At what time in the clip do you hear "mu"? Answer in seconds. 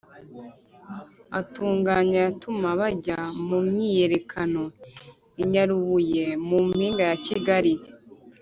3.47-3.57, 6.47-6.57